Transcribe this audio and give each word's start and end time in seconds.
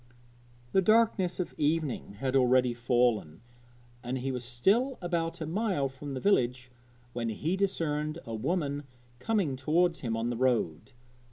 The 0.71 0.81
darkness 0.81 1.39
of 1.39 1.53
evening 1.59 2.13
had 2.13 2.35
already 2.35 2.73
fallen, 2.73 3.41
and 4.01 4.17
he 4.17 4.31
was 4.31 4.43
still 4.43 4.97
about 4.99 5.39
a 5.41 5.45
mile 5.45 5.89
from 5.89 6.15
the 6.15 6.19
village 6.19 6.71
when 7.13 7.29
he 7.29 7.55
discerned 7.55 8.17
a 8.25 8.33
woman 8.33 8.85
coming 9.19 9.55
towards 9.55 9.99
him 9.99 10.17
on 10.17 10.31
the 10.31 10.37
road. 10.37 10.93